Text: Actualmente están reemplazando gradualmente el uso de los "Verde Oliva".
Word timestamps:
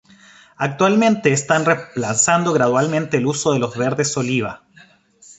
Actualmente 0.57 1.31
están 1.31 1.63
reemplazando 1.63 2.53
gradualmente 2.53 3.17
el 3.17 3.27
uso 3.27 3.53
de 3.53 3.59
los 3.59 3.77
"Verde 3.77 4.03
Oliva". 4.15 4.63